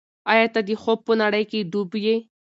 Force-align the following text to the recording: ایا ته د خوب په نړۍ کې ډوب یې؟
ایا 0.31 0.45
ته 0.53 0.59
د 0.67 0.69
خوب 0.81 0.99
په 1.07 1.13
نړۍ 1.21 1.43
کې 1.51 1.67
ډوب 1.71 1.91
یې؟ 2.05 2.15